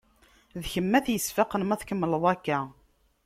[0.61, 2.59] D kemm ara t-yesfaqen ma tkemmleḍ akka.